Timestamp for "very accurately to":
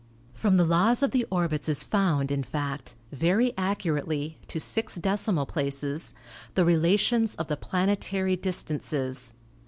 3.11-4.59